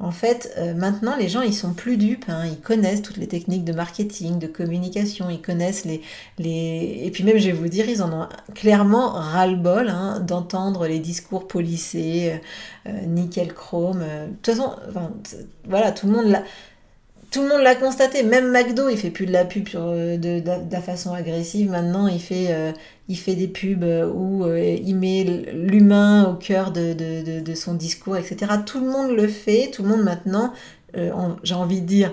En 0.03 0.13
fait, 0.13 0.55
euh, 0.57 0.73
maintenant, 0.73 1.15
les 1.15 1.29
gens, 1.29 1.43
ils 1.43 1.55
sont 1.55 1.75
plus 1.75 1.99
dupes. 1.99 2.25
Hein. 2.29 2.47
ils 2.47 2.59
connaissent 2.59 3.03
toutes 3.03 3.19
les 3.19 3.29
techniques 3.29 3.65
de 3.65 3.75
marketing, 3.75 4.39
de 4.39 4.47
communication. 4.47 5.29
Ils 5.29 5.43
connaissent 5.43 5.85
les... 5.85 6.01
les... 6.39 7.03
Et 7.05 7.11
puis 7.11 7.23
même, 7.23 7.37
je 7.37 7.49
vais 7.49 7.53
vous 7.53 7.69
dire, 7.69 7.87
ils 7.87 8.03
en 8.03 8.11
ont 8.11 8.27
clairement 8.55 9.11
ras-le-bol 9.11 9.91
hein, 9.91 10.21
d'entendre 10.21 10.87
les 10.87 11.01
discours 11.01 11.47
policés, 11.47 12.33
euh, 12.87 12.91
euh, 12.91 13.07
nickel 13.07 13.53
chrome. 13.53 14.01
De 14.01 14.35
toute 14.37 14.55
façon, 14.55 14.75
voilà, 15.69 15.93
tout 15.93 16.07
le 16.07 16.13
monde 16.15 16.29
l'a 16.29 16.45
tout 17.31 17.43
le 17.43 17.49
monde 17.49 17.63
l'a 17.63 17.77
constaté, 17.77 18.23
même 18.23 18.51
McDo, 18.51 18.89
il 18.89 18.97
fait 18.97 19.11
plus 19.11 19.27
de 19.27 19.33
la 19.33 19.45
pub 19.45 19.69
de, 19.69 20.17
de, 20.17 20.43
la 20.71 20.81
façon 20.81 21.13
agressive. 21.13 21.71
Maintenant, 21.71 22.09
il 22.09 22.21
fait, 22.21 22.49
euh, 22.51 22.73
il 23.09 23.17
fait 23.17 23.37
des 23.37 23.47
pubs 23.47 23.85
où 23.85 24.45
euh, 24.45 24.77
il 24.83 24.97
met 24.97 25.25
l'humain 25.53 26.29
au 26.29 26.35
cœur 26.35 26.73
de, 26.73 26.93
de, 27.41 27.55
son 27.55 27.75
discours, 27.75 28.17
etc. 28.17 28.53
Tout 28.67 28.81
le 28.81 28.91
monde 28.91 29.13
le 29.13 29.29
fait, 29.29 29.71
tout 29.73 29.83
le 29.83 29.89
monde 29.91 30.03
maintenant, 30.03 30.53
euh, 30.97 31.13
j'ai 31.45 31.55
envie 31.55 31.81
de 31.81 31.87
dire, 31.87 32.13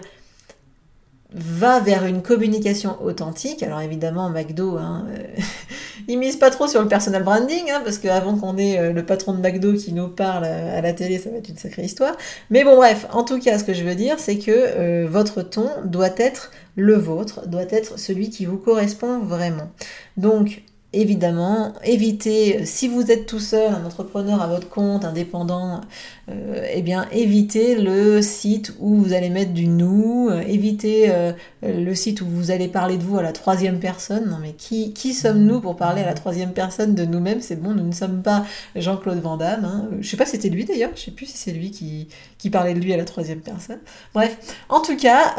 va 1.38 1.80
vers 1.80 2.06
une 2.06 2.22
communication 2.22 3.02
authentique. 3.04 3.64
Alors 3.64 3.82
évidemment, 3.82 4.30
McDo, 4.30 4.78
hein, 4.78 5.06
euh, 5.10 5.42
ils 6.08 6.18
misent 6.18 6.36
pas 6.36 6.50
trop 6.50 6.68
sur 6.68 6.82
le 6.82 6.88
personal 6.88 7.24
branding, 7.24 7.70
hein, 7.72 7.82
parce 7.84 7.98
qu'avant 7.98 8.38
qu'on 8.38 8.58
ait 8.58 8.80
euh, 8.80 8.94
le 8.94 9.06
patron 9.06 9.34
de 9.34 9.40
McDo 9.40 9.74
qui 9.74 9.94
nous 9.94 10.08
parle 10.08 10.46
à 10.46 10.82
la 10.82 10.94
télé, 10.94 11.20
ça 11.20 11.30
va 11.30 11.38
être 11.38 11.50
une 11.50 11.58
sacrée 11.58 11.84
histoire. 11.84 12.16
Mais 12.50 12.64
bon, 12.64 12.76
bref, 12.76 13.08
en 13.12 13.24
tout 13.24 13.40
cas, 13.40 13.58
ce 13.60 13.64
que 13.64 13.74
je 13.74 13.84
veux 13.84 13.96
dire, 13.96 14.20
c'est 14.20 14.38
que 14.38 14.52
euh, 14.52 15.08
votre 15.10 15.42
ton 15.42 15.70
doit 15.86 16.16
être 16.18 16.52
le 16.76 16.96
vôtre, 16.96 17.48
doit 17.48 17.66
être 17.70 17.98
celui 17.98 18.30
qui 18.30 18.46
vous 18.46 18.58
correspond 18.58 19.20
vraiment. 19.20 19.72
Donc, 20.16 20.64
évidemment, 20.94 21.74
évitez, 21.84 22.66
si 22.66 22.88
vous 22.88 23.12
êtes 23.12 23.26
tout 23.26 23.40
seul, 23.40 23.74
un 23.74 23.86
entrepreneur 23.86 24.42
à 24.42 24.48
votre 24.48 24.70
compte, 24.70 25.04
indépendant, 25.04 25.82
euh, 26.30 26.66
eh 26.74 26.82
bien, 26.82 27.08
évitez 27.12 27.76
le 27.76 28.22
site 28.22 28.74
où 28.80 28.96
vous 28.96 29.14
allez 29.14 29.30
mettre 29.30 29.52
du 29.52 29.68
nous, 29.68 30.30
euh, 30.30 30.42
évitez 30.42 31.10
euh, 31.10 31.34
le 31.62 31.94
site 31.94 32.22
où 32.22 32.26
vous 32.26 32.52
allez 32.52 32.70
parler 32.70 32.98
de 32.98 33.04
vous 33.04 33.18
à 33.18 33.22
la 33.22 33.34
troisième 33.34 33.80
personne. 33.80 34.30
Non 34.30 34.38
mais 34.42 34.54
qui, 34.54 35.14
sommes-nous 35.14 35.60
pour 35.60 35.76
parler 35.76 36.02
à 36.02 36.06
la 36.06 36.14
troisième 36.14 36.54
personne 36.54 36.96
de 36.96 37.04
nous-mêmes? 37.04 37.42
C'est 37.42 37.62
bon, 37.62 37.74
nous 37.74 37.86
ne 37.86 37.94
sommes 37.94 38.22
pas 38.22 38.46
Jean-Claude 38.76 39.20
Van 39.20 39.38
Damme. 39.38 39.66
Hein. 39.66 39.90
Je 40.00 40.10
sais 40.10 40.18
pas 40.18 40.26
si 40.26 40.32
c'était 40.32 40.50
lui 40.50 40.66
d'ailleurs, 40.66 40.92
je 40.96 41.02
sais 41.02 41.12
plus 41.12 41.26
si 41.26 41.38
c'est 41.38 41.52
lui 41.52 41.72
qui 41.72 42.50
parlait 42.50 42.74
de 42.74 42.80
lui 42.80 42.94
à 42.94 42.98
la 42.98 43.06
troisième 43.06 43.42
personne. 43.42 43.80
Bref, 44.14 44.38
en 44.70 44.82
tout 44.82 44.96
cas... 44.96 45.36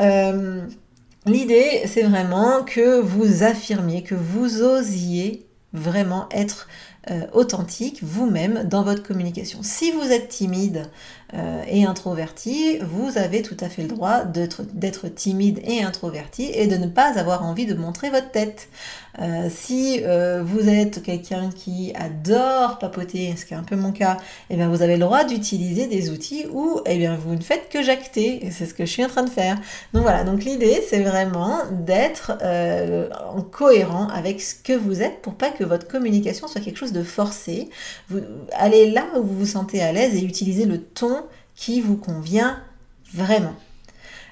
L'idée, 1.29 1.83
c'est 1.85 2.05
vraiment 2.05 2.63
que 2.65 3.01
vous 3.01 3.43
affirmiez, 3.43 4.03
que 4.03 4.15
vous 4.15 4.63
osiez 4.63 5.47
vraiment 5.75 6.27
être 6.33 6.69
euh, 7.11 7.23
authentique 7.33 8.01
vous-même 8.03 8.65
dans 8.65 8.83
votre 8.83 9.03
communication. 9.03 9.61
Si 9.63 9.93
vous 9.93 10.13
êtes 10.13 10.29
timide 10.29 10.91
euh, 11.33 11.63
et 11.67 11.85
introverti, 11.85 12.79
vous 12.83 13.17
avez 13.17 13.41
tout 13.41 13.57
à 13.61 13.71
fait 13.71 13.81
le 13.81 13.89
droit 13.89 14.25
d'être 14.25 15.09
timide 15.09 15.59
et 15.65 15.83
introverti 15.83 16.51
et 16.53 16.67
de 16.67 16.77
ne 16.77 16.87
pas 16.87 17.19
avoir 17.19 17.47
envie 17.47 17.65
de 17.65 17.73
montrer 17.73 18.11
votre 18.11 18.31
tête. 18.31 18.69
Euh, 19.21 19.49
si 19.51 20.01
vous 20.43 20.69
êtes 20.69 21.03
quelqu'un 21.03 21.51
qui 21.51 21.93
adore 21.95 22.79
papoter, 22.79 23.35
ce 23.37 23.47
qui 23.47 23.55
est 23.55 23.57
un 23.57 23.65
peu 23.65 23.75
mon 23.75 23.93
cas, 23.93 24.19
eh 24.51 24.57
bien 24.57 24.69
vous 24.69 24.83
avez 24.83 24.95
le 24.95 25.01
droit 25.01 25.25
d'utiliser 25.25 25.87
des 25.87 26.11
outils 26.11 26.47
où 26.53 26.81
eh 26.85 26.99
bien 26.99 27.17
vous 27.17 27.35
ne 27.35 27.41
faites 27.41 27.69
que 27.71 27.83
jacter. 27.83 28.49
C'est 28.53 28.67
ce 28.67 28.75
que 28.75 28.85
je 28.85 28.91
suis 28.91 29.05
en 29.05 29.09
train 29.09 29.25
de 29.25 29.31
faire. 29.31 29.57
Donc 29.95 30.03
voilà, 30.03 30.25
donc 30.25 30.45
l'idée 30.45 30.83
c'est 30.89 31.03
vraiment 31.03 31.61
d'être 31.73 32.33
en 33.35 33.41
cohérent 33.43 34.09
avec 34.09 34.41
ce 34.41 34.55
que 34.55 34.75
vous 34.75 35.01
êtes 35.01 35.23
pour 35.23 35.35
pas 35.35 35.51
que 35.51 35.65
votre 35.65 35.89
communication 35.89 36.49
soit 36.49 36.61
quelque 36.61 36.79
chose 36.79 36.93
de 36.93 36.98
forcé. 37.03 37.69
Vous 38.09 38.21
allez 38.53 38.91
là 38.91 39.07
où 39.17 39.23
vous 39.23 39.39
vous 39.41 39.47
sentez 39.47 39.83
à 39.83 39.93
l'aise 39.93 40.15
et 40.15 40.25
utilisez 40.25 40.65
le 40.65 40.79
ton 40.81 41.25
qui 41.55 41.81
vous 41.81 41.97
convient 41.97 42.61
vraiment. 43.15 43.55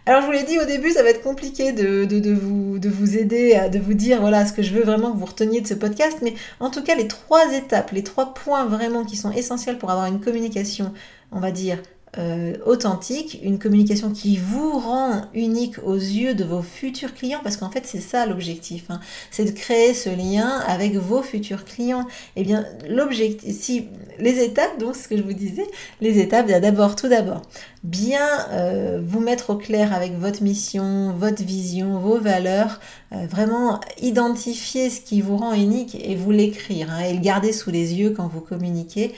Alors 0.09 0.21
je 0.21 0.27
vous 0.27 0.33
l'ai 0.33 0.45
dit 0.45 0.59
au 0.61 0.65
début, 0.65 0.93
ça 0.93 1.03
va 1.03 1.11
être 1.11 1.23
compliqué 1.23 1.73
de, 1.73 2.05
de, 2.05 2.33
vous, 2.33 2.79
de 2.79 2.89
vous 2.89 3.19
aider, 3.19 3.55
à, 3.55 3.69
de 3.69 3.81
vous 3.81 3.95
dire 3.95 4.21
voilà 4.21 4.47
ce 4.47 4.53
que 4.53 4.63
je 4.63 4.73
veux 4.73 4.85
vraiment 4.85 5.11
que 5.11 5.17
vous 5.17 5.27
reteniez 5.27 5.61
de 5.61 5.67
ce 5.67 5.75
podcast, 5.75 6.19
mais 6.23 6.35
en 6.61 6.71
tout 6.71 6.85
cas 6.85 6.95
les 6.95 7.09
trois 7.09 7.53
étapes, 7.53 7.91
les 7.91 8.05
trois 8.05 8.33
points 8.33 8.67
vraiment 8.67 9.05
qui 9.05 9.17
sont 9.17 9.33
essentiels 9.33 9.79
pour 9.79 9.91
avoir 9.91 10.07
une 10.07 10.21
communication, 10.21 10.93
on 11.33 11.41
va 11.41 11.51
dire, 11.51 11.79
euh, 12.19 12.55
authentique, 12.65 13.39
une 13.43 13.59
communication 13.59 14.11
qui 14.11 14.37
vous 14.37 14.79
rend 14.79 15.23
unique 15.35 15.79
aux 15.85 15.95
yeux 15.95 16.35
de 16.35 16.45
vos 16.45 16.63
futurs 16.63 17.15
clients, 17.15 17.41
parce 17.43 17.57
qu'en 17.57 17.71
fait 17.71 17.85
c'est 17.85 18.01
ça 18.01 18.27
l'objectif, 18.27 18.85
hein. 18.89 19.01
c'est 19.31 19.45
de 19.45 19.51
créer 19.51 19.93
ce 19.93 20.09
lien 20.09 20.61
avec 20.67 20.95
vos 20.95 21.23
futurs 21.23 21.65
clients. 21.65 22.07
Et 22.37 22.41
eh 22.41 22.45
bien 22.45 22.65
l'objectif, 22.89 23.55
si 23.55 23.89
les 24.19 24.43
étapes, 24.43 24.79
donc 24.79 24.97
ce 24.97 25.09
que 25.09 25.17
je 25.17 25.23
vous 25.23 25.33
disais, 25.33 25.67
les 26.01 26.19
étapes, 26.19 26.47
d'abord, 26.47 26.97
tout 26.97 27.09
d'abord, 27.09 27.43
bien 27.83 28.27
euh, 28.51 29.01
vous 29.05 29.21
mettre 29.21 29.51
au 29.51 29.57
clair 29.57 29.93
avec 29.93 30.19
votre 30.19 30.43
mission, 30.43 31.13
votre 31.13 31.43
vision, 31.43 31.99
vos 31.99 32.19
valeurs, 32.19 32.81
euh, 33.13 33.27
vraiment 33.27 33.81
identifier 34.01 34.91
ce 34.91 35.01
qui 35.01 35.21
vous 35.21 35.37
rend 35.37 35.53
unique 35.53 35.97
et 36.03 36.17
vous 36.17 36.33
l'écrire 36.33 36.91
hein, 36.91 37.01
et 37.01 37.15
le 37.15 37.21
garder 37.21 37.53
sous 37.53 37.71
les 37.71 37.95
yeux 37.95 38.11
quand 38.11 38.27
vous 38.27 38.41
communiquez 38.41 39.15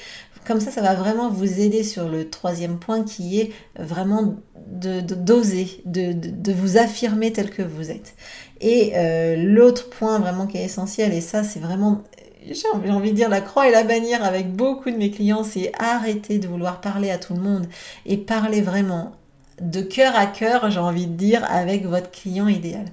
comme 0.49 0.61
ça, 0.61 0.71
ça 0.71 0.81
va 0.81 0.95
vraiment 0.95 1.29
vous 1.29 1.61
aider 1.61 1.85
sur 1.85 2.09
le 2.09 2.31
troisième 2.31 2.79
point 2.79 3.05
qui 3.05 3.39
est 3.39 3.53
vraiment 3.79 4.37
de 4.67 5.01
d'oser, 5.01 5.83
de, 5.85 6.53
vous 6.53 6.79
affirmer 6.79 7.33
tel 7.35 7.51
que 7.51 7.61
vous 7.61 7.91
êtes. 7.91 8.15
Et 8.63 8.93
euh, 8.97 9.37
l'autre 9.37 9.91
point 9.91 10.19
vraiment 10.19 10.47
qui 10.47 10.57
est 10.57 10.65
essentiel, 10.65 11.13
et 11.13 11.21
ça 11.21 11.45
c'est 11.45 11.61
vraiment, 11.61 12.03
j'ai 12.47 12.91
envie 12.91 13.11
de 13.11 13.17
dire 13.17 13.29
la 13.29 13.43
croix 13.43 13.69
et 13.69 13.71
la 13.71 13.85
bannière 13.85 14.25
avec 14.25 14.51
beaucoup 14.51 14.91
de 14.91 14.97
mes 14.97 15.11
clients, 15.11 15.45
c'est 15.45 15.71
arrêter 15.79 16.39
de 16.39 16.49
vouloir 16.49 16.81
parler 16.81 17.11
à 17.11 17.19
tout 17.19 17.35
le 17.35 17.41
monde 17.41 17.67
et 18.07 18.17
parler 18.17 18.63
vraiment 18.63 19.13
de 19.61 19.83
cœur 19.83 20.17
à 20.17 20.27
cœur, 20.27 20.71
j'ai 20.71 20.81
envie 20.81 21.07
de 21.07 21.15
dire, 21.15 21.45
avec 21.51 21.85
votre 21.85 22.11
client 22.11 22.49
idéal. 22.49 22.87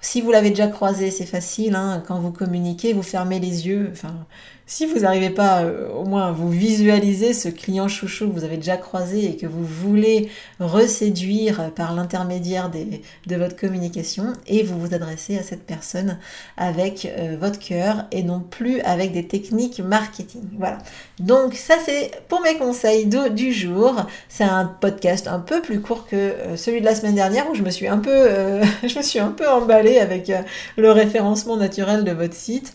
Si 0.00 0.20
vous 0.20 0.30
l'avez 0.30 0.50
déjà 0.50 0.66
croisé, 0.66 1.10
c'est 1.10 1.26
facile, 1.26 1.74
hein, 1.74 2.02
quand 2.06 2.18
vous 2.18 2.32
communiquez, 2.32 2.92
vous 2.92 3.02
fermez 3.02 3.38
les 3.38 3.66
yeux, 3.66 3.90
enfin, 3.92 4.26
si 4.66 4.86
vous 4.86 5.00
n'arrivez 5.00 5.30
pas 5.30 5.62
euh, 5.62 5.88
au 5.90 6.04
moins 6.04 6.28
à 6.28 6.32
vous 6.32 6.48
visualiser 6.48 7.32
ce 7.32 7.48
client 7.48 7.88
chouchou 7.88 8.28
que 8.28 8.32
vous 8.32 8.44
avez 8.44 8.56
déjà 8.56 8.76
croisé 8.76 9.24
et 9.26 9.36
que 9.36 9.46
vous 9.46 9.64
voulez 9.64 10.30
reséduire 10.60 11.72
par 11.74 11.94
l'intermédiaire 11.94 12.70
de 12.70 13.36
votre 13.36 13.56
communication 13.56 14.32
et 14.46 14.62
vous 14.62 14.78
vous 14.78 14.94
adressez 14.94 15.36
à 15.36 15.42
cette 15.42 15.64
personne 15.64 16.18
avec 16.56 17.06
euh, 17.06 17.36
votre 17.38 17.58
cœur 17.58 18.04
et 18.12 18.22
non 18.22 18.40
plus 18.40 18.80
avec 18.80 19.12
des 19.12 19.26
techniques 19.26 19.80
marketing. 19.80 20.42
Voilà. 20.58 20.78
Donc 21.18 21.54
ça 21.54 21.74
c'est 21.84 22.10
pour 22.28 22.40
mes 22.40 22.56
conseils 22.56 23.06
du 23.06 23.52
jour. 23.52 24.06
C'est 24.28 24.44
un 24.44 24.64
podcast 24.64 25.26
un 25.28 25.40
peu 25.40 25.60
plus 25.60 25.80
court 25.80 26.06
que 26.06 26.16
euh, 26.16 26.56
celui 26.56 26.80
de 26.80 26.86
la 26.86 26.94
semaine 26.94 27.14
dernière 27.14 27.50
où 27.50 27.54
je 27.54 27.62
me 27.62 27.70
suis 27.70 27.88
un 27.88 27.98
peu, 27.98 28.10
je 28.86 28.96
me 28.96 29.02
suis 29.02 29.18
un 29.18 29.30
peu 29.32 29.48
emballée 29.48 29.98
avec 29.98 30.30
le 30.76 30.90
référencement 30.92 31.56
naturel 31.56 32.04
de 32.04 32.12
votre 32.12 32.34
site. 32.34 32.74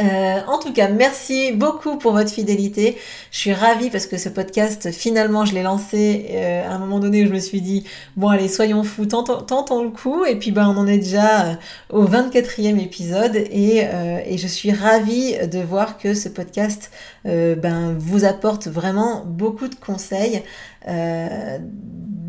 Euh, 0.00 0.40
en 0.46 0.58
tout 0.58 0.72
cas, 0.72 0.88
merci 0.88 1.52
beaucoup 1.52 1.98
pour 1.98 2.12
votre 2.12 2.30
fidélité. 2.30 2.96
Je 3.30 3.38
suis 3.38 3.52
ravie 3.52 3.90
parce 3.90 4.06
que 4.06 4.16
ce 4.16 4.28
podcast, 4.28 4.90
finalement, 4.92 5.44
je 5.44 5.54
l'ai 5.54 5.62
lancé 5.62 6.26
euh, 6.30 6.66
à 6.66 6.72
un 6.72 6.78
moment 6.78 7.00
donné 7.00 7.22
où 7.24 7.26
je 7.26 7.32
me 7.32 7.38
suis 7.38 7.60
dit, 7.60 7.84
bon 8.16 8.28
allez, 8.28 8.48
soyons 8.48 8.82
fous, 8.82 9.06
tentons, 9.06 9.82
le 9.82 9.90
coup. 9.90 10.24
Et 10.24 10.36
puis, 10.36 10.52
ben, 10.52 10.68
on 10.68 10.78
en 10.78 10.86
est 10.86 10.98
déjà 10.98 11.50
euh, 11.50 11.54
au 11.90 12.06
24e 12.06 12.78
épisode 12.78 13.36
et, 13.36 13.86
et, 14.26 14.38
je 14.38 14.46
suis 14.46 14.72
ravie 14.72 15.36
de 15.46 15.58
voir 15.58 15.98
que 15.98 16.14
ce 16.14 16.28
podcast 16.28 16.90
ben, 17.24 17.94
vous 17.98 18.24
apporte 18.24 18.68
vraiment 18.68 19.24
beaucoup 19.26 19.68
de 19.68 19.74
conseils. 19.74 20.42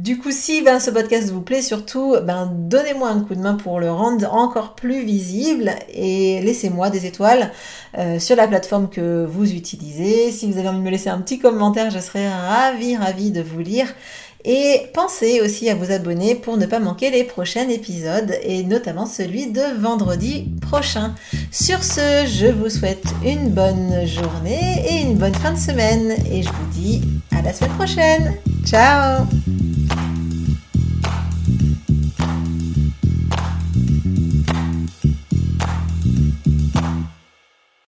Du 0.01 0.17
coup, 0.17 0.31
si 0.31 0.63
ben, 0.63 0.79
ce 0.79 0.89
podcast 0.89 1.29
vous 1.29 1.43
plaît, 1.43 1.61
surtout, 1.61 2.15
ben, 2.23 2.51
donnez-moi 2.51 3.07
un 3.07 3.19
coup 3.19 3.35
de 3.35 3.39
main 3.39 3.53
pour 3.53 3.79
le 3.79 3.91
rendre 3.91 4.33
encore 4.33 4.73
plus 4.73 5.03
visible 5.03 5.75
et 5.93 6.41
laissez-moi 6.41 6.89
des 6.89 7.05
étoiles 7.05 7.51
euh, 7.99 8.17
sur 8.17 8.35
la 8.35 8.47
plateforme 8.47 8.89
que 8.89 9.23
vous 9.23 9.53
utilisez. 9.53 10.31
Si 10.31 10.51
vous 10.51 10.57
avez 10.57 10.69
envie 10.69 10.79
de 10.79 10.83
me 10.83 10.89
laisser 10.89 11.09
un 11.09 11.19
petit 11.19 11.37
commentaire, 11.37 11.91
je 11.91 11.99
serai 11.99 12.27
ravie, 12.27 12.97
ravie 12.97 13.29
de 13.29 13.43
vous 13.43 13.59
lire. 13.59 13.85
Et 14.43 14.87
pensez 14.95 15.39
aussi 15.39 15.69
à 15.69 15.75
vous 15.75 15.91
abonner 15.91 16.33
pour 16.33 16.57
ne 16.57 16.65
pas 16.65 16.79
manquer 16.79 17.11
les 17.11 17.23
prochains 17.23 17.69
épisodes 17.69 18.33
et 18.41 18.63
notamment 18.63 19.05
celui 19.05 19.51
de 19.51 19.61
vendredi 19.79 20.49
prochain. 20.61 21.13
Sur 21.51 21.83
ce, 21.83 22.25
je 22.25 22.47
vous 22.47 22.71
souhaite 22.71 23.05
une 23.23 23.49
bonne 23.49 24.07
journée 24.07 24.83
et 24.89 25.01
une 25.01 25.15
bonne 25.19 25.35
fin 25.35 25.51
de 25.51 25.59
semaine 25.59 26.15
et 26.31 26.41
je 26.41 26.49
vous 26.49 26.71
dis 26.71 27.01
à 27.37 27.43
la 27.43 27.53
semaine 27.53 27.75
prochaine. 27.75 28.33
Ciao 28.65 29.27